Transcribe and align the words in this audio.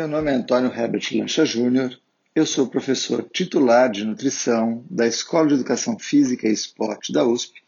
Meu 0.00 0.08
nome 0.08 0.30
é 0.30 0.34
Antônio 0.34 0.72
Herbert 0.74 1.06
Lancha 1.12 1.44
Júnior, 1.44 1.94
eu 2.34 2.46
sou 2.46 2.66
professor 2.66 3.22
titular 3.30 3.90
de 3.90 4.02
nutrição 4.02 4.82
da 4.90 5.06
Escola 5.06 5.48
de 5.48 5.54
Educação 5.56 5.98
Física 5.98 6.48
e 6.48 6.52
Esporte 6.52 7.12
da 7.12 7.22
USP 7.22 7.60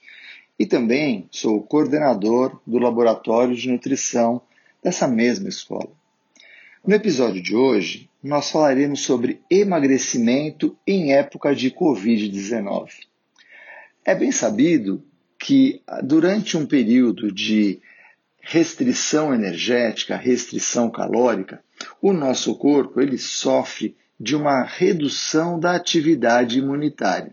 e 0.59 0.65
também 0.65 1.29
sou 1.31 1.63
coordenador 1.63 2.59
do 2.67 2.79
Laboratório 2.79 3.55
de 3.55 3.71
Nutrição 3.71 4.41
dessa 4.83 5.07
mesma 5.07 5.51
escola. 5.51 5.91
No 6.87 6.95
episódio 6.95 7.43
de 7.43 7.55
hoje, 7.55 8.09
nós 8.23 8.51
falaremos 8.51 9.03
sobre 9.03 9.43
emagrecimento 9.51 10.75
em 10.87 11.13
época 11.13 11.55
de 11.55 11.71
Covid-19. 11.71 12.93
É 14.07 14.15
bem 14.15 14.33
sabido 14.33 15.05
que 15.39 15.83
durante 16.03 16.57
um 16.57 16.65
período 16.65 17.31
de 17.31 17.79
restrição 18.41 19.35
energética, 19.35 20.17
restrição 20.17 20.91
calórica, 20.91 21.63
o 22.03 22.13
nosso 22.13 22.57
corpo 22.57 23.01
ele 23.01 23.17
sofre 23.17 23.97
de 24.19 24.35
uma 24.35 24.65
redução 24.65 25.59
da 25.59 25.77
atividade 25.77 26.59
imunitária. 26.59 27.33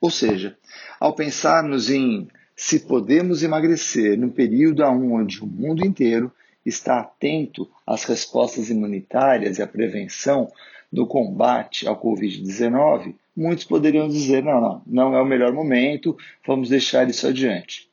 Ou 0.00 0.10
seja, 0.10 0.56
ao 1.00 1.12
pensarmos 1.12 1.90
em 1.90 2.28
se 2.54 2.80
podemos 2.80 3.42
emagrecer 3.42 4.16
no 4.16 4.30
período 4.30 4.84
onde 4.84 5.42
o 5.42 5.46
mundo 5.46 5.84
inteiro 5.84 6.32
está 6.64 7.00
atento 7.00 7.68
às 7.86 8.04
respostas 8.04 8.70
imunitárias 8.70 9.58
e 9.58 9.62
à 9.62 9.66
prevenção 9.66 10.50
do 10.92 11.06
combate 11.06 11.86
ao 11.86 12.00
Covid-19, 12.00 13.14
muitos 13.36 13.64
poderiam 13.64 14.08
dizer: 14.08 14.42
não, 14.42 14.60
não, 14.60 14.82
não 14.86 15.16
é 15.16 15.20
o 15.20 15.26
melhor 15.26 15.52
momento, 15.52 16.16
vamos 16.46 16.68
deixar 16.68 17.08
isso 17.10 17.26
adiante. 17.26 17.88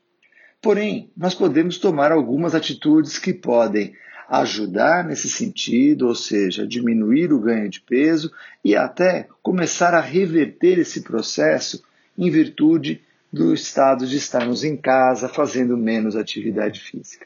Porém, 0.62 1.10
nós 1.18 1.34
podemos 1.34 1.78
tomar 1.78 2.12
algumas 2.12 2.56
atitudes 2.56 3.18
que 3.18 3.34
podem 3.34 3.94
ajudar 4.30 5.04
nesse 5.04 5.30
sentido, 5.30 6.08
ou 6.08 6.16
seja, 6.16 6.68
diminuir 6.68 7.32
o 7.34 7.40
ganho 7.40 7.70
de 7.70 7.82
peso 7.82 8.32
e 8.64 8.76
até 8.76 9.28
começar 9.42 9.94
a 9.94 10.00
reverter 10.00 10.80
esse 10.80 11.02
processo 11.02 11.84
em 12.18 12.30
virtude 12.30 13.02
do 13.32 13.54
estado 13.54 14.06
de 14.06 14.18
estarmos 14.18 14.64
em 14.64 14.78
casa 14.78 15.28
fazendo 15.28 15.76
menos 15.76 16.16
atividade 16.16 16.80
física. 16.80 17.26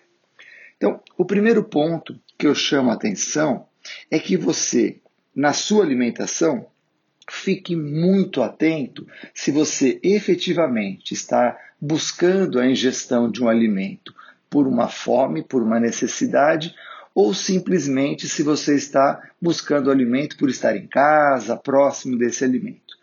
Então, 0.77 1.01
o 1.17 1.25
primeiro 1.25 1.63
ponto 1.63 2.17
que 2.37 2.47
eu 2.47 2.55
chamo 2.55 2.91
a 2.91 2.93
atenção 2.93 3.65
é 4.09 4.19
que 4.19 4.37
você, 4.37 4.97
na 5.35 5.51
sua 5.53 5.83
alimentação, 5.83 6.67
fique 7.29 7.75
muito 7.75 8.41
atento 8.41 9.05
se 9.33 9.51
você 9.51 9.99
efetivamente 10.01 11.13
está 11.13 11.57
buscando 11.79 12.59
a 12.59 12.65
ingestão 12.65 13.29
de 13.29 13.43
um 13.43 13.49
alimento 13.49 14.15
por 14.49 14.67
uma 14.67 14.87
fome, 14.87 15.43
por 15.43 15.61
uma 15.61 15.79
necessidade, 15.79 16.73
ou 17.13 17.33
simplesmente 17.33 18.27
se 18.27 18.43
você 18.43 18.75
está 18.75 19.21
buscando 19.41 19.89
alimento 19.89 20.37
por 20.37 20.49
estar 20.49 20.75
em 20.75 20.87
casa, 20.87 21.57
próximo 21.57 22.17
desse 22.17 22.43
alimento. 22.43 22.95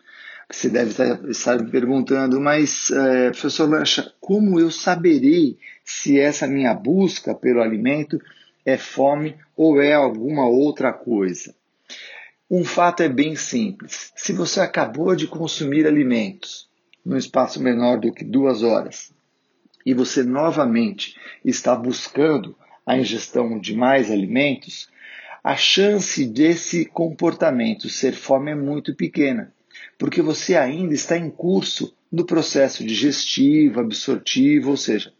Você 0.49 0.69
deve 0.69 0.91
estar 1.29 1.61
me 1.61 1.71
perguntando, 1.71 2.39
mas, 2.39 2.91
é, 2.91 3.31
professor 3.31 3.67
Lancha, 3.67 4.13
como 4.21 4.59
eu 4.59 4.69
saberei 4.69 5.57
se 5.83 6.19
essa 6.19 6.47
minha 6.47 6.73
busca 6.73 7.33
pelo 7.33 7.61
alimento 7.61 8.21
é 8.63 8.77
fome 8.77 9.35
ou 9.55 9.81
é 9.81 9.93
alguma 9.93 10.47
outra 10.47 10.93
coisa? 10.93 11.53
Um 12.49 12.63
fato 12.63 13.01
é 13.01 13.09
bem 13.09 13.35
simples. 13.35 14.13
Se 14.15 14.31
você 14.31 14.61
acabou 14.61 15.15
de 15.15 15.25
consumir 15.25 15.87
alimentos 15.87 16.69
num 17.03 17.17
espaço 17.17 17.61
menor 17.61 17.99
do 17.99 18.13
que 18.13 18.23
duas 18.23 18.61
horas 18.61 19.11
e 19.85 19.93
você 19.93 20.23
novamente 20.23 21.15
está 21.43 21.75
buscando 21.75 22.55
a 22.85 22.97
ingestão 22.97 23.59
de 23.59 23.75
mais 23.75 24.09
alimentos, 24.09 24.89
a 25.43 25.55
chance 25.55 26.25
desse 26.25 26.85
comportamento 26.85 27.87
ser 27.87 28.13
fome 28.13 28.51
é 28.51 28.55
muito 28.55 28.95
pequena, 28.95 29.53
porque 29.97 30.21
você 30.21 30.55
ainda 30.55 30.93
está 30.93 31.17
em 31.17 31.29
curso 31.29 31.93
do 32.11 32.25
processo 32.25 32.83
digestivo, 32.83 33.79
absortivo, 33.79 34.71
ou 34.71 34.77
seja, 34.77 35.13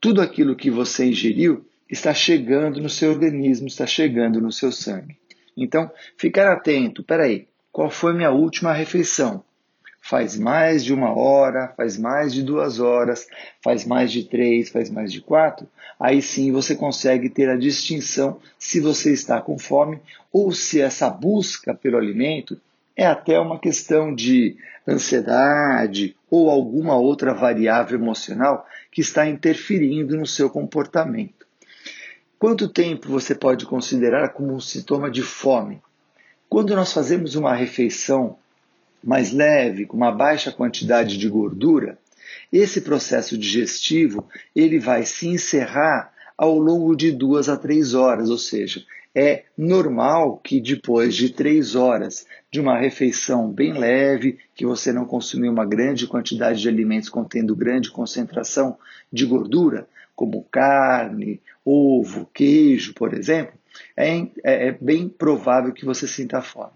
tudo 0.00 0.20
aquilo 0.20 0.56
que 0.56 0.70
você 0.70 1.06
ingeriu 1.06 1.64
está 1.88 2.12
chegando 2.12 2.80
no 2.80 2.90
seu 2.90 3.10
organismo, 3.10 3.68
está 3.68 3.86
chegando 3.86 4.40
no 4.40 4.50
seu 4.50 4.72
sangue. 4.72 5.16
Então, 5.56 5.90
ficar 6.16 6.52
atento, 6.52 7.04
peraí, 7.04 7.46
qual 7.70 7.90
foi 7.90 8.12
minha 8.12 8.30
última 8.30 8.72
refeição? 8.72 9.44
Faz 10.06 10.36
mais 10.36 10.84
de 10.84 10.92
uma 10.92 11.16
hora, 11.16 11.72
faz 11.78 11.96
mais 11.96 12.34
de 12.34 12.42
duas 12.42 12.78
horas, 12.78 13.26
faz 13.62 13.86
mais 13.86 14.12
de 14.12 14.24
três, 14.24 14.68
faz 14.68 14.90
mais 14.90 15.10
de 15.10 15.22
quatro, 15.22 15.66
aí 15.98 16.20
sim 16.20 16.52
você 16.52 16.76
consegue 16.76 17.30
ter 17.30 17.48
a 17.48 17.56
distinção 17.56 18.38
se 18.58 18.80
você 18.80 19.14
está 19.14 19.40
com 19.40 19.58
fome 19.58 19.98
ou 20.30 20.52
se 20.52 20.78
essa 20.78 21.08
busca 21.08 21.72
pelo 21.72 21.96
alimento 21.96 22.60
é 22.94 23.06
até 23.06 23.40
uma 23.40 23.58
questão 23.58 24.14
de 24.14 24.58
ansiedade 24.86 26.14
ou 26.30 26.50
alguma 26.50 26.98
outra 26.98 27.32
variável 27.32 27.98
emocional 27.98 28.66
que 28.92 29.00
está 29.00 29.26
interferindo 29.26 30.18
no 30.18 30.26
seu 30.26 30.50
comportamento. 30.50 31.46
Quanto 32.38 32.68
tempo 32.68 33.08
você 33.08 33.34
pode 33.34 33.64
considerar 33.64 34.34
como 34.34 34.52
um 34.52 34.60
sintoma 34.60 35.10
de 35.10 35.22
fome? 35.22 35.80
Quando 36.46 36.76
nós 36.76 36.92
fazemos 36.92 37.36
uma 37.36 37.54
refeição 37.54 38.36
mais 39.04 39.32
leve, 39.32 39.86
com 39.86 39.96
uma 39.96 40.10
baixa 40.10 40.50
quantidade 40.50 41.18
de 41.18 41.28
gordura, 41.28 41.98
esse 42.52 42.80
processo 42.80 43.36
digestivo 43.36 44.26
ele 44.54 44.78
vai 44.78 45.04
se 45.04 45.28
encerrar 45.28 46.12
ao 46.36 46.58
longo 46.58 46.96
de 46.96 47.12
duas 47.12 47.48
a 47.48 47.56
três 47.56 47.94
horas, 47.94 48.30
ou 48.30 48.38
seja, 48.38 48.84
é 49.14 49.44
normal 49.56 50.38
que 50.38 50.60
depois 50.60 51.14
de 51.14 51.30
três 51.30 51.76
horas 51.76 52.26
de 52.50 52.60
uma 52.60 52.76
refeição 52.76 53.48
bem 53.48 53.72
leve, 53.72 54.38
que 54.54 54.66
você 54.66 54.92
não 54.92 55.04
consumiu 55.04 55.52
uma 55.52 55.64
grande 55.64 56.06
quantidade 56.06 56.60
de 56.60 56.68
alimentos 56.68 57.08
contendo 57.08 57.54
grande 57.54 57.90
concentração 57.90 58.76
de 59.12 59.24
gordura, 59.24 59.86
como 60.16 60.44
carne, 60.50 61.40
ovo, 61.64 62.28
queijo, 62.32 62.94
por 62.94 63.14
exemplo, 63.14 63.54
é, 63.96 64.16
é, 64.42 64.68
é 64.68 64.72
bem 64.72 65.08
provável 65.08 65.72
que 65.72 65.84
você 65.84 66.08
sinta 66.08 66.40
fome. 66.42 66.72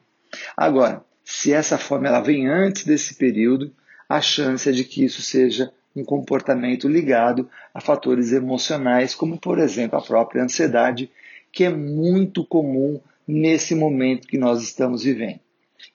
Agora, 0.56 1.04
se 1.30 1.52
essa 1.52 1.76
fome 1.76 2.08
ela 2.08 2.22
vem 2.22 2.48
antes 2.48 2.84
desse 2.84 3.14
período, 3.14 3.70
a 4.08 4.18
chance 4.18 4.66
é 4.66 4.72
de 4.72 4.82
que 4.82 5.04
isso 5.04 5.20
seja 5.20 5.70
um 5.94 6.02
comportamento 6.02 6.88
ligado 6.88 7.50
a 7.74 7.82
fatores 7.82 8.32
emocionais, 8.32 9.14
como 9.14 9.38
por 9.38 9.58
exemplo 9.58 9.98
a 9.98 10.02
própria 10.02 10.42
ansiedade, 10.42 11.10
que 11.52 11.64
é 11.64 11.68
muito 11.68 12.46
comum 12.46 12.98
nesse 13.26 13.74
momento 13.74 14.26
que 14.26 14.38
nós 14.38 14.62
estamos 14.62 15.02
vivendo. 15.02 15.38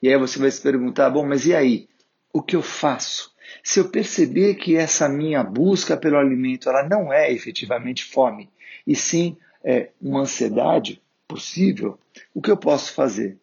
E 0.03 0.07
aí 0.07 0.15
você 0.19 0.37
vai 0.37 0.51
se 0.51 0.61
perguntar: 0.61 1.09
bom, 1.09 1.25
mas 1.25 1.47
e 1.47 1.55
aí? 1.55 1.89
O 2.31 2.39
que 2.39 2.55
eu 2.55 2.61
faço? 2.61 3.33
Se 3.63 3.79
eu 3.79 3.89
perceber 3.89 4.53
que 4.53 4.75
essa 4.75 5.09
minha 5.09 5.43
busca 5.43 5.97
pelo 5.97 6.17
alimento 6.17 6.69
ela 6.69 6.87
não 6.87 7.11
é 7.11 7.33
efetivamente 7.33 8.05
fome, 8.05 8.51
e 8.85 8.95
sim 8.95 9.35
é, 9.63 9.89
uma 9.99 10.21
ansiedade 10.21 11.01
possível, 11.27 11.97
o 12.35 12.41
que 12.41 12.51
eu 12.51 12.57
posso 12.57 12.93
fazer? 12.93 13.39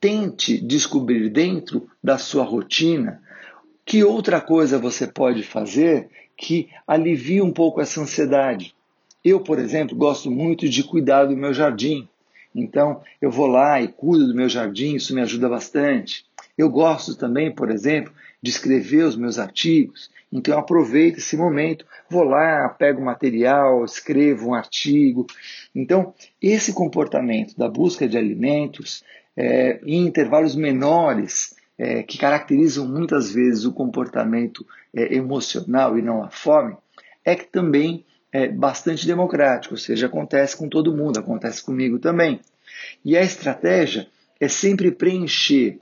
Tente 0.00 0.58
descobrir 0.58 1.28
dentro 1.28 1.88
da 2.02 2.18
sua 2.18 2.44
rotina 2.44 3.20
que 3.84 4.04
outra 4.04 4.40
coisa 4.40 4.78
você 4.78 5.06
pode 5.06 5.42
fazer 5.42 6.08
que 6.36 6.68
alivie 6.86 7.42
um 7.42 7.52
pouco 7.52 7.80
essa 7.80 8.00
ansiedade. 8.00 8.74
Eu, 9.24 9.40
por 9.40 9.58
exemplo, 9.58 9.96
gosto 9.96 10.30
muito 10.30 10.68
de 10.68 10.84
cuidar 10.84 11.24
do 11.24 11.36
meu 11.36 11.52
jardim. 11.52 12.08
Então, 12.54 13.02
eu 13.20 13.30
vou 13.30 13.46
lá 13.46 13.80
e 13.80 13.88
cuido 13.88 14.28
do 14.28 14.34
meu 14.34 14.48
jardim, 14.48 14.94
isso 14.94 15.14
me 15.14 15.20
ajuda 15.20 15.48
bastante. 15.48 16.24
Eu 16.56 16.70
gosto 16.70 17.16
também, 17.16 17.52
por 17.52 17.70
exemplo, 17.70 18.12
de 18.42 18.50
escrever 18.50 19.04
os 19.04 19.16
meus 19.16 19.38
artigos. 19.38 20.10
Então, 20.30 20.54
eu 20.54 20.60
aproveito 20.60 21.18
esse 21.18 21.36
momento, 21.36 21.86
vou 22.08 22.22
lá, 22.22 22.68
pego 22.68 23.02
material, 23.02 23.84
escrevo 23.84 24.50
um 24.50 24.54
artigo. 24.54 25.26
Então, 25.74 26.14
esse 26.40 26.72
comportamento 26.72 27.56
da 27.56 27.68
busca 27.68 28.08
de 28.08 28.18
alimentos 28.18 29.02
é, 29.38 29.78
em 29.86 30.04
intervalos 30.04 30.56
menores, 30.56 31.54
é, 31.78 32.02
que 32.02 32.18
caracterizam 32.18 32.88
muitas 32.88 33.30
vezes 33.30 33.64
o 33.64 33.72
comportamento 33.72 34.66
é, 34.92 35.14
emocional 35.14 35.96
e 35.96 36.02
não 36.02 36.24
a 36.24 36.28
fome, 36.28 36.76
é 37.24 37.36
que 37.36 37.44
também 37.44 38.04
é 38.32 38.48
bastante 38.48 39.06
democrático, 39.06 39.74
ou 39.74 39.78
seja, 39.78 40.06
acontece 40.06 40.56
com 40.56 40.68
todo 40.68 40.94
mundo, 40.94 41.20
acontece 41.20 41.62
comigo 41.62 42.00
também. 42.00 42.40
E 43.04 43.16
a 43.16 43.22
estratégia 43.22 44.08
é 44.40 44.48
sempre 44.48 44.90
preencher 44.90 45.78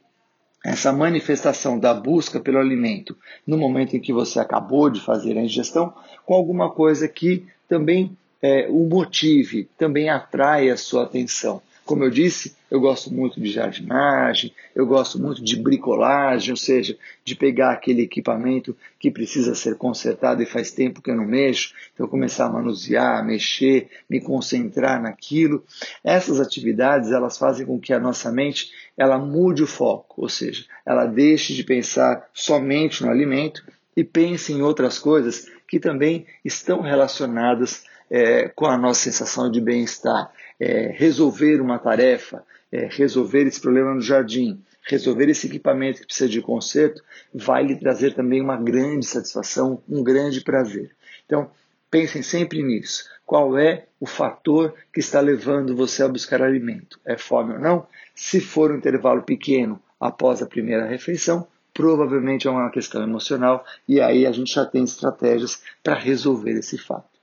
essa 0.62 0.93
manifestação 0.93 1.79
da 1.79 1.94
busca 1.94 2.38
pelo 2.38 2.58
alimento 2.58 3.17
no 3.47 3.56
momento 3.56 3.97
em 3.97 4.00
que 4.00 4.12
você 4.12 4.38
acabou 4.38 4.91
de 4.91 5.00
fazer 5.00 5.38
a 5.38 5.43
ingestão 5.43 5.94
com 6.26 6.35
alguma 6.35 6.70
coisa 6.70 7.08
que 7.08 7.47
também 7.67 8.17
é, 8.43 8.67
o 8.69 8.87
motive, 8.87 9.69
também 9.79 10.11
atrai 10.11 10.69
a 10.69 10.76
sua 10.76 11.05
atenção. 11.05 11.62
Como 11.87 12.03
eu 12.03 12.11
disse, 12.11 12.56
eu 12.69 12.81
gosto 12.81 13.15
muito 13.15 13.41
de 13.41 13.49
jardinagem, 13.49 14.53
eu 14.75 14.85
gosto 14.85 15.21
muito 15.21 15.41
de 15.41 15.55
bricolagem, 15.55 16.50
ou 16.50 16.56
seja, 16.56 16.99
de 17.25 17.37
pegar 17.37 17.71
aquele 17.71 18.03
equipamento 18.03 18.77
que 18.99 19.09
precisa 19.09 19.55
ser 19.55 19.77
consertado 19.77 20.43
e 20.43 20.47
faz 20.47 20.73
tempo 20.73 21.00
que 21.00 21.12
eu 21.12 21.17
não 21.17 21.25
mexo, 21.25 21.73
então 21.94 22.09
começar 22.09 22.47
a 22.47 22.50
manusear, 22.50 23.25
mexer, 23.25 23.88
me 24.11 24.21
concentrar 24.21 25.00
naquilo. 25.00 25.62
Essas 26.03 26.41
atividades, 26.41 27.12
elas 27.12 27.38
fazem 27.38 27.65
com 27.65 27.79
que 27.79 27.93
a 27.93 28.00
nossa 28.00 28.32
mente 28.32 28.73
ela 28.99 29.17
mude 29.17 29.62
o 29.62 29.67
foco, 29.67 30.23
ou 30.23 30.29
seja, 30.29 30.65
ela 30.85 31.06
deixe 31.06 31.55
de 31.55 31.62
pensar 31.62 32.29
somente 32.35 33.05
no 33.05 33.11
alimento 33.11 33.65
e 33.97 34.03
pense 34.03 34.53
em 34.53 34.61
outras 34.61 34.99
coisas 34.99 35.47
que 35.69 35.79
também 35.79 36.27
estão 36.44 36.81
relacionadas 36.81 37.85
é, 38.11 38.49
com 38.49 38.67
a 38.67 38.76
nossa 38.76 39.00
sensação 39.00 39.50
de 39.50 39.61
bem-estar. 39.61 40.31
É, 40.58 40.93
resolver 40.97 41.61
uma 41.61 41.79
tarefa, 41.79 42.43
é, 42.73 42.88
resolver 42.91 43.47
esse 43.47 43.61
problema 43.61 43.94
no 43.94 44.00
jardim, 44.00 44.62
resolver 44.82 45.29
esse 45.29 45.47
equipamento 45.47 46.00
que 46.00 46.06
precisa 46.06 46.29
de 46.29 46.41
conserto, 46.41 47.03
vai 47.35 47.64
lhe 47.64 47.76
trazer 47.76 48.14
também 48.14 48.41
uma 48.41 48.56
grande 48.56 49.05
satisfação, 49.05 49.82
um 49.88 50.03
grande 50.03 50.41
prazer. 50.41 50.91
Então, 51.26 51.50
pensem 51.91 52.23
sempre 52.23 52.62
nisso. 52.62 53.05
Qual 53.25 53.58
é 53.58 53.87
o 53.99 54.06
fator 54.06 54.75
que 54.93 55.00
está 55.00 55.20
levando 55.20 55.75
você 55.75 56.03
a 56.03 56.08
buscar 56.08 56.41
alimento? 56.41 57.00
É 57.05 57.19
fome 57.19 57.55
ou 57.55 57.58
não? 57.58 57.87
Se 58.14 58.41
for 58.41 58.70
um 58.70 58.76
intervalo 58.76 59.23
pequeno 59.23 59.82
após 59.99 60.41
a 60.41 60.47
primeira 60.47 60.87
refeição, 60.87 61.47
provavelmente 61.75 62.47
é 62.47 62.50
uma 62.50 62.70
questão 62.70 63.03
emocional 63.03 63.64
e 63.88 64.00
aí 64.00 64.25
a 64.26 64.32
gente 64.32 64.55
já 64.55 64.64
tem 64.64 64.85
estratégias 64.85 65.61
para 65.82 65.94
resolver 65.94 66.53
esse 66.53 66.79
fato. 66.79 67.16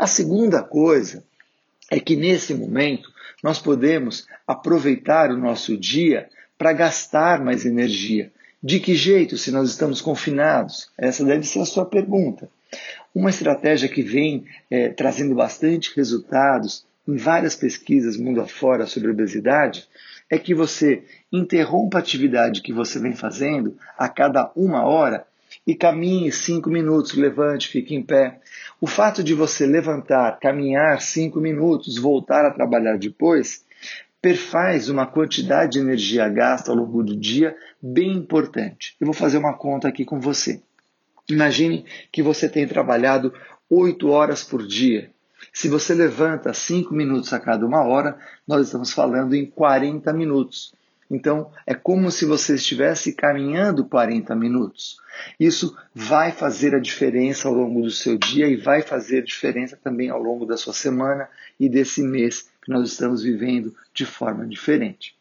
A 0.00 0.06
segunda 0.06 0.62
coisa 0.62 1.22
é 1.90 2.00
que 2.00 2.16
nesse 2.16 2.54
momento 2.54 3.12
nós 3.42 3.58
podemos 3.58 4.26
aproveitar 4.46 5.30
o 5.30 5.36
nosso 5.36 5.76
dia 5.76 6.26
para 6.56 6.72
gastar 6.72 7.44
mais 7.44 7.66
energia. 7.66 8.32
De 8.62 8.80
que 8.80 8.94
jeito, 8.94 9.36
se 9.36 9.50
nós 9.50 9.68
estamos 9.68 10.00
confinados? 10.00 10.88
Essa 10.96 11.22
deve 11.22 11.46
ser 11.46 11.60
a 11.60 11.66
sua 11.66 11.84
pergunta. 11.84 12.48
Uma 13.14 13.28
estratégia 13.28 13.90
que 13.90 14.00
vem 14.00 14.46
é, 14.70 14.88
trazendo 14.88 15.34
bastante 15.34 15.94
resultados 15.94 16.86
em 17.06 17.18
várias 17.18 17.54
pesquisas 17.54 18.16
mundo 18.16 18.40
afora 18.40 18.86
sobre 18.86 19.10
obesidade 19.10 19.86
é 20.30 20.38
que 20.38 20.54
você 20.54 21.02
interrompa 21.30 21.98
a 21.98 22.00
atividade 22.00 22.62
que 22.62 22.72
você 22.72 22.98
vem 22.98 23.14
fazendo 23.14 23.76
a 23.98 24.08
cada 24.08 24.50
uma 24.56 24.82
hora 24.82 25.26
e 25.66 25.74
caminhe 25.74 26.32
cinco 26.32 26.70
minutos, 26.70 27.14
levante, 27.14 27.68
fique 27.68 27.94
em 27.94 28.02
pé. 28.02 28.40
O 28.80 28.86
fato 28.86 29.22
de 29.22 29.34
você 29.34 29.66
levantar, 29.66 30.38
caminhar 30.38 31.00
cinco 31.00 31.40
minutos, 31.40 31.98
voltar 31.98 32.44
a 32.44 32.50
trabalhar 32.50 32.98
depois, 32.98 33.64
perfaz 34.20 34.88
uma 34.88 35.06
quantidade 35.06 35.72
de 35.72 35.78
energia 35.78 36.28
gasta 36.28 36.70
ao 36.70 36.76
longo 36.76 37.02
do 37.02 37.16
dia 37.16 37.56
bem 37.80 38.12
importante. 38.12 38.96
Eu 39.00 39.06
vou 39.06 39.14
fazer 39.14 39.38
uma 39.38 39.54
conta 39.54 39.88
aqui 39.88 40.04
com 40.04 40.20
você. 40.20 40.62
Imagine 41.28 41.84
que 42.10 42.22
você 42.22 42.48
tem 42.48 42.66
trabalhado 42.66 43.32
oito 43.68 44.08
horas 44.08 44.42
por 44.42 44.66
dia. 44.66 45.10
Se 45.52 45.68
você 45.68 45.94
levanta 45.94 46.52
cinco 46.52 46.94
minutos 46.94 47.32
a 47.32 47.40
cada 47.40 47.64
uma 47.64 47.82
hora, 47.82 48.18
nós 48.46 48.66
estamos 48.66 48.92
falando 48.92 49.34
em 49.34 49.46
40 49.46 50.12
minutos. 50.12 50.72
Então, 51.10 51.50
é 51.66 51.74
como 51.74 52.10
se 52.10 52.24
você 52.24 52.54
estivesse 52.54 53.12
caminhando 53.12 53.84
40 53.84 54.34
minutos. 54.36 54.98
Isso 55.38 55.76
vai 55.92 56.30
fazer 56.30 56.74
a 56.74 56.78
diferença 56.78 57.48
ao 57.48 57.54
longo 57.54 57.82
do 57.82 57.90
seu 57.90 58.16
dia 58.16 58.46
e 58.46 58.56
vai 58.56 58.80
fazer 58.80 59.24
diferença 59.24 59.76
também 59.76 60.08
ao 60.08 60.22
longo 60.22 60.46
da 60.46 60.56
sua 60.56 60.72
semana 60.72 61.28
e 61.58 61.68
desse 61.68 62.02
mês 62.02 62.48
que 62.62 62.70
nós 62.70 62.92
estamos 62.92 63.22
vivendo 63.22 63.74
de 63.92 64.06
forma 64.06 64.46
diferente. 64.46 65.16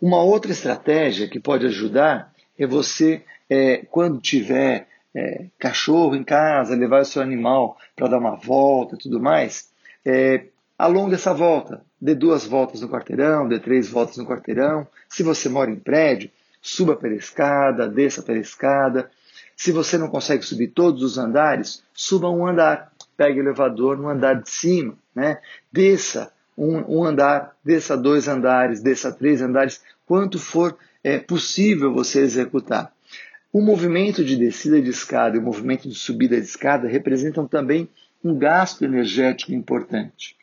Uma 0.00 0.22
outra 0.22 0.52
estratégia 0.52 1.28
que 1.28 1.40
pode 1.40 1.66
ajudar 1.66 2.32
é 2.56 2.66
você, 2.66 3.22
é, 3.50 3.78
quando 3.90 4.20
tiver 4.20 4.86
é, 5.14 5.46
cachorro 5.58 6.14
em 6.14 6.22
casa, 6.22 6.76
levar 6.76 7.02
o 7.02 7.04
seu 7.04 7.20
animal 7.20 7.76
para 7.96 8.08
dar 8.08 8.18
uma 8.18 8.36
volta 8.36 8.94
e 8.94 8.98
tudo 8.98 9.20
mais, 9.20 9.68
é, 10.04 10.44
alongue 10.80 11.14
essa 11.14 11.34
volta. 11.34 11.82
Dê 12.00 12.14
duas 12.14 12.46
voltas 12.46 12.80
no 12.80 12.88
quarteirão, 12.88 13.46
dê 13.46 13.58
três 13.58 13.88
voltas 13.88 14.16
no 14.16 14.26
quarteirão. 14.26 14.88
Se 15.10 15.22
você 15.22 15.46
mora 15.46 15.70
em 15.70 15.76
prédio, 15.76 16.30
suba 16.62 16.96
pela 16.96 17.14
escada, 17.14 17.86
desça 17.86 18.22
pela 18.22 18.38
escada. 18.38 19.10
Se 19.54 19.72
você 19.72 19.98
não 19.98 20.08
consegue 20.08 20.42
subir 20.42 20.68
todos 20.68 21.02
os 21.02 21.18
andares, 21.18 21.82
suba 21.92 22.30
um 22.30 22.46
andar. 22.46 22.90
Pegue 23.14 23.38
o 23.38 23.42
elevador 23.42 23.98
no 23.98 24.08
andar 24.08 24.40
de 24.40 24.48
cima, 24.48 24.94
né? 25.14 25.38
Desça 25.70 26.32
um, 26.56 27.00
um 27.00 27.04
andar, 27.04 27.54
desça 27.62 27.94
dois 27.94 28.26
andares, 28.26 28.80
desça 28.80 29.12
três 29.12 29.42
andares, 29.42 29.82
quanto 30.06 30.38
for 30.38 30.78
é, 31.04 31.18
possível 31.18 31.92
você 31.92 32.20
executar. 32.20 32.90
O 33.52 33.60
movimento 33.60 34.24
de 34.24 34.34
descida 34.34 34.80
de 34.80 34.88
escada 34.88 35.36
e 35.36 35.38
o 35.38 35.42
movimento 35.42 35.86
de 35.86 35.94
subida 35.94 36.40
de 36.40 36.46
escada 36.46 36.88
representam 36.88 37.46
também 37.46 37.86
um 38.24 38.38
gasto 38.38 38.82
energético 38.82 39.52
importante. 39.52 40.39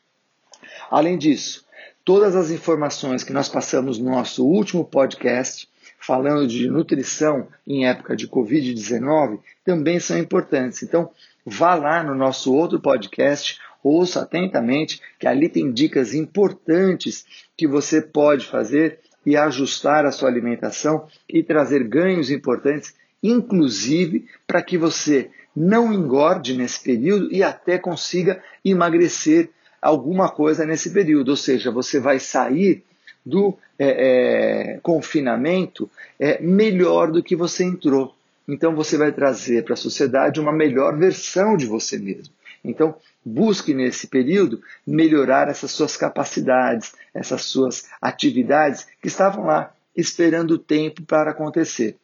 Além 0.89 1.17
disso, 1.17 1.65
todas 2.03 2.35
as 2.35 2.49
informações 2.49 3.23
que 3.23 3.33
nós 3.33 3.49
passamos 3.49 3.97
no 3.97 4.11
nosso 4.11 4.45
último 4.45 4.85
podcast, 4.85 5.67
falando 5.99 6.47
de 6.47 6.69
nutrição 6.69 7.47
em 7.65 7.85
época 7.87 8.15
de 8.15 8.27
Covid-19, 8.27 9.39
também 9.65 9.99
são 9.99 10.17
importantes. 10.17 10.83
Então, 10.83 11.09
vá 11.45 11.75
lá 11.75 12.03
no 12.03 12.15
nosso 12.15 12.53
outro 12.53 12.79
podcast, 12.79 13.59
ouça 13.83 14.21
atentamente, 14.21 15.01
que 15.19 15.27
ali 15.27 15.49
tem 15.49 15.71
dicas 15.71 16.13
importantes 16.13 17.25
que 17.55 17.67
você 17.67 18.01
pode 18.01 18.45
fazer 18.45 18.99
e 19.25 19.35
ajustar 19.35 20.05
a 20.05 20.11
sua 20.11 20.29
alimentação 20.29 21.07
e 21.27 21.43
trazer 21.43 21.83
ganhos 21.83 22.31
importantes, 22.31 22.95
inclusive 23.21 24.25
para 24.45 24.61
que 24.61 24.77
você 24.77 25.29
não 25.53 25.91
engorde 25.91 26.55
nesse 26.55 26.81
período 26.81 27.33
e 27.33 27.43
até 27.43 27.77
consiga 27.77 28.41
emagrecer 28.63 29.49
alguma 29.81 30.29
coisa 30.29 30.65
nesse 30.65 30.91
período, 30.91 31.29
ou 31.29 31.37
seja, 31.37 31.71
você 31.71 31.99
vai 31.99 32.19
sair 32.19 32.83
do 33.25 33.57
é, 33.77 34.75
é, 34.75 34.79
confinamento 34.81 35.89
é, 36.19 36.41
melhor 36.41 37.11
do 37.11 37.21
que 37.21 37.35
você 37.35 37.63
entrou. 37.63 38.15
Então 38.47 38.73
você 38.73 38.97
vai 38.97 39.11
trazer 39.11 39.63
para 39.63 39.73
a 39.73 39.77
sociedade 39.77 40.39
uma 40.39 40.53
melhor 40.53 40.97
versão 40.97 41.57
de 41.57 41.65
você 41.65 41.97
mesmo. 41.97 42.33
Então 42.63 42.95
busque 43.23 43.73
nesse 43.73 44.07
período 44.07 44.61
melhorar 44.85 45.49
essas 45.49 45.71
suas 45.71 45.97
capacidades, 45.97 46.93
essas 47.13 47.43
suas 47.43 47.89
atividades 48.01 48.87
que 49.01 49.07
estavam 49.07 49.45
lá 49.45 49.73
esperando 49.95 50.51
o 50.51 50.59
tempo 50.59 51.03
para 51.03 51.31
acontecer. 51.31 51.97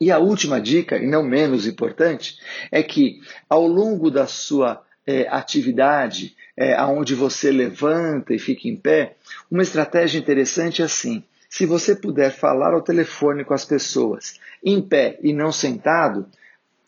E 0.00 0.10
a 0.10 0.18
última 0.18 0.60
dica, 0.60 0.96
e 0.96 1.06
não 1.06 1.22
menos 1.22 1.66
importante, 1.66 2.38
é 2.70 2.82
que 2.82 3.20
ao 3.48 3.66
longo 3.66 4.10
da 4.10 4.26
sua 4.26 4.83
é, 5.06 5.28
atividade, 5.28 6.34
é, 6.56 6.74
aonde 6.74 7.14
você 7.14 7.50
levanta 7.50 8.34
e 8.34 8.38
fica 8.38 8.68
em 8.68 8.76
pé, 8.76 9.16
uma 9.50 9.62
estratégia 9.62 10.18
interessante 10.18 10.82
é 10.82 10.84
assim: 10.84 11.22
se 11.48 11.66
você 11.66 11.94
puder 11.94 12.30
falar 12.30 12.74
ao 12.74 12.82
telefone 12.82 13.44
com 13.44 13.54
as 13.54 13.64
pessoas 13.64 14.40
em 14.62 14.80
pé 14.80 15.18
e 15.22 15.32
não 15.32 15.52
sentado, 15.52 16.26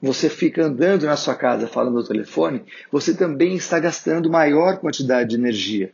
você 0.01 0.29
fica 0.29 0.65
andando 0.65 1.07
na 1.07 1.17
sua 1.17 1.35
casa 1.35 1.67
falando 1.67 1.99
ao 1.99 2.05
telefone, 2.05 2.65
você 2.91 3.15
também 3.15 3.55
está 3.55 3.79
gastando 3.79 4.31
maior 4.31 4.79
quantidade 4.79 5.31
de 5.31 5.37
energia. 5.37 5.93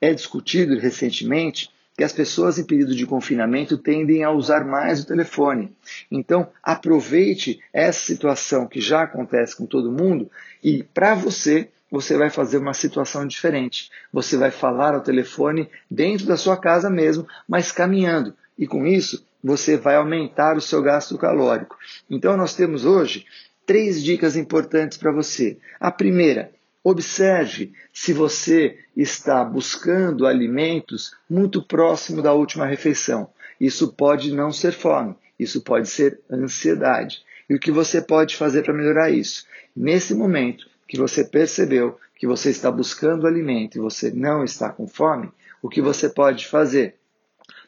É 0.00 0.12
discutido 0.12 0.78
recentemente 0.78 1.70
que 1.96 2.04
as 2.04 2.12
pessoas 2.12 2.58
em 2.58 2.64
período 2.64 2.94
de 2.94 3.06
confinamento 3.06 3.78
tendem 3.78 4.22
a 4.22 4.30
usar 4.30 4.64
mais 4.64 5.00
o 5.00 5.06
telefone. 5.06 5.74
Então, 6.10 6.48
aproveite 6.62 7.60
essa 7.72 8.04
situação 8.04 8.66
que 8.66 8.80
já 8.80 9.02
acontece 9.02 9.56
com 9.56 9.64
todo 9.64 9.90
mundo 9.90 10.30
e, 10.62 10.82
para 10.82 11.14
você, 11.14 11.70
você 11.90 12.16
vai 12.16 12.28
fazer 12.28 12.58
uma 12.58 12.74
situação 12.74 13.26
diferente. 13.26 13.90
Você 14.12 14.36
vai 14.36 14.50
falar 14.50 14.94
ao 14.94 15.02
telefone 15.02 15.70
dentro 15.90 16.26
da 16.26 16.36
sua 16.36 16.56
casa 16.56 16.90
mesmo, 16.90 17.26
mas 17.48 17.72
caminhando. 17.72 18.34
E 18.58 18.66
com 18.66 18.86
isso, 18.86 19.24
você 19.42 19.76
vai 19.76 19.96
aumentar 19.96 20.56
o 20.56 20.60
seu 20.60 20.82
gasto 20.82 21.16
calórico. 21.16 21.78
Então, 22.10 22.36
nós 22.36 22.54
temos 22.54 22.84
hoje 22.84 23.24
três 23.64 24.02
dicas 24.02 24.36
importantes 24.36 24.98
para 24.98 25.12
você. 25.12 25.56
A 25.80 25.90
primeira, 25.90 26.50
Observe 26.88 27.72
se 27.92 28.12
você 28.12 28.78
está 28.96 29.44
buscando 29.44 30.24
alimentos 30.24 31.16
muito 31.28 31.60
próximo 31.60 32.22
da 32.22 32.32
última 32.32 32.64
refeição. 32.64 33.28
Isso 33.60 33.92
pode 33.92 34.32
não 34.32 34.52
ser 34.52 34.70
fome, 34.70 35.16
isso 35.36 35.62
pode 35.62 35.88
ser 35.88 36.20
ansiedade. 36.30 37.24
E 37.50 37.56
o 37.56 37.58
que 37.58 37.72
você 37.72 38.00
pode 38.00 38.36
fazer 38.36 38.62
para 38.62 38.72
melhorar 38.72 39.10
isso? 39.10 39.46
Nesse 39.74 40.14
momento 40.14 40.68
que 40.86 40.96
você 40.96 41.24
percebeu 41.24 41.98
que 42.14 42.24
você 42.24 42.50
está 42.50 42.70
buscando 42.70 43.26
alimento 43.26 43.76
e 43.76 43.80
você 43.80 44.12
não 44.12 44.44
está 44.44 44.70
com 44.70 44.86
fome, 44.86 45.28
o 45.60 45.68
que 45.68 45.82
você 45.82 46.08
pode 46.08 46.46
fazer? 46.46 46.94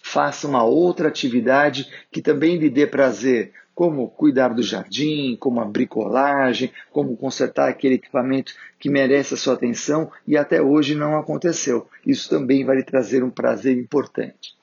Faça 0.03 0.47
uma 0.47 0.63
outra 0.63 1.09
atividade 1.09 1.89
que 2.11 2.23
também 2.23 2.57
lhe 2.57 2.71
dê 2.71 2.87
prazer, 2.87 3.53
como 3.75 4.09
cuidar 4.09 4.49
do 4.49 4.63
jardim, 4.63 5.37
como 5.39 5.61
a 5.61 5.65
bricolagem, 5.65 6.73
como 6.91 7.17
consertar 7.17 7.69
aquele 7.69 7.95
equipamento 7.95 8.53
que 8.79 8.91
merece 8.91 9.35
a 9.35 9.37
sua 9.37 9.55
atenção 9.55 10.11
e 10.27 10.37
até 10.37 10.61
hoje 10.61 10.97
não 10.97 11.17
aconteceu. 11.17 11.87
Isso 12.05 12.29
também 12.29 12.65
vai 12.65 12.77
lhe 12.77 12.83
trazer 12.83 13.23
um 13.23 13.31
prazer 13.31 13.79
importante. 13.79 14.57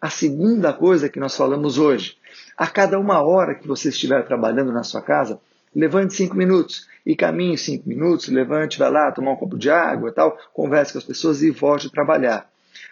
A 0.00 0.08
segunda 0.08 0.72
coisa 0.72 1.08
que 1.08 1.18
nós 1.18 1.36
falamos 1.36 1.78
hoje, 1.78 2.16
a 2.56 2.66
cada 2.66 2.98
uma 2.98 3.20
hora 3.22 3.56
que 3.56 3.66
você 3.66 3.88
estiver 3.88 4.24
trabalhando 4.24 4.70
na 4.70 4.84
sua 4.84 5.02
casa, 5.02 5.40
levante 5.74 6.14
cinco 6.14 6.36
minutos 6.36 6.86
e 7.04 7.16
caminhe 7.16 7.58
cinco 7.58 7.88
minutos, 7.88 8.28
levante, 8.28 8.78
vai 8.78 8.90
lá 8.90 9.10
tomar 9.10 9.32
um 9.32 9.36
copo 9.36 9.58
de 9.58 9.68
água 9.68 10.12
tal, 10.12 10.38
converse 10.52 10.92
com 10.92 10.98
as 10.98 11.04
pessoas 11.04 11.42
e 11.42 11.50
volte 11.50 11.88
a 11.88 11.90
trabalhar. 11.90 12.48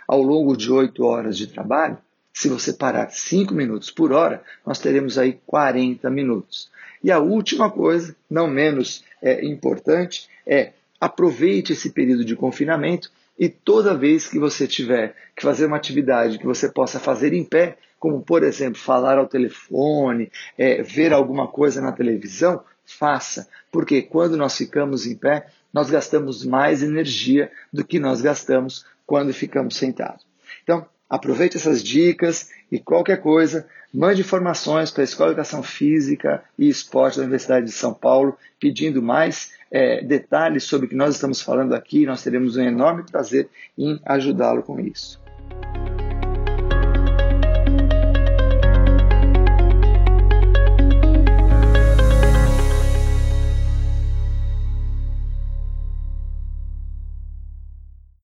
Ao 0.09 0.23
longo 0.23 0.57
de 0.57 0.73
oito 0.73 1.05
horas 1.05 1.37
de 1.37 1.47
trabalho, 1.47 1.99
se 2.33 2.49
você 2.49 2.73
parar 2.73 3.11
5 3.11 3.53
minutos 3.53 3.91
por 3.91 4.11
hora, 4.11 4.43
nós 4.65 4.79
teremos 4.79 5.19
aí 5.19 5.39
40 5.47 6.09
minutos. 6.09 6.71
E 7.05 7.13
a 7.13 7.19
última 7.19 7.71
coisa, 7.71 8.17
não 8.31 8.49
menos 8.49 9.05
é, 9.21 9.45
importante, 9.45 10.29
é 10.47 10.73
aproveite 10.99 11.75
esse 11.75 11.91
período 11.91 12.25
de 12.25 12.35
confinamento 12.35 13.11
e 13.39 13.49
toda 13.49 13.95
vez 13.95 14.29
que 14.29 14.39
você 14.39 14.67
tiver 14.67 15.15
que 15.37 15.43
fazer 15.43 15.67
uma 15.67 15.77
atividade 15.77 16.39
que 16.39 16.47
você 16.47 16.69
possa 16.69 16.99
fazer 16.99 17.33
em 17.33 17.45
pé, 17.45 17.77
como 18.01 18.21
por 18.21 18.43
exemplo 18.43 18.79
falar 18.79 19.19
ao 19.19 19.29
telefone, 19.29 20.31
é, 20.57 20.83
ver 20.83 21.13
alguma 21.13 21.47
coisa 21.47 21.81
na 21.81 21.93
televisão, 21.93 22.63
faça, 22.85 23.49
porque 23.71 24.03
quando 24.03 24.37
nós 24.37 24.57
ficamos 24.57 25.07
em 25.07 25.15
pé, 25.15 25.47
nós 25.73 25.91
gastamos 25.91 26.45
mais 26.45 26.83
energia 26.83 27.51
do 27.73 27.85
que 27.85 27.99
nós 27.99 28.21
gastamos 28.21 28.87
quando 29.09 29.35
ficamos 29.35 29.77
sentados. 29.77 30.25
Então, 30.63 30.87
Aproveite 31.09 31.57
essas 31.57 31.83
dicas 31.83 32.51
e 32.71 32.79
qualquer 32.79 33.23
coisa, 33.23 33.67
mande 33.93 34.21
informações 34.21 34.91
para 34.91 35.03
a 35.03 35.05
Escola 35.05 35.31
de 35.31 35.33
Educação 35.33 35.63
Física 35.63 36.45
e 36.59 36.69
Esporte 36.69 37.17
da 37.17 37.23
Universidade 37.23 37.65
de 37.65 37.73
São 37.73 37.95
Paulo, 37.95 38.37
pedindo 38.61 39.01
mais 39.01 39.53
é, 39.71 40.05
detalhes 40.05 40.65
sobre 40.65 40.87
o 40.87 40.91
que 40.91 40.95
nós 40.95 41.15
estamos 41.15 41.41
falando 41.41 41.75
aqui. 41.75 42.05
Nós 42.05 42.23
teremos 42.23 42.57
um 42.57 42.63
enorme 42.63 43.05
prazer 43.05 43.49
em 43.77 43.99
ajudá-lo 44.05 44.63
com 44.63 44.79
isso. 44.79 45.19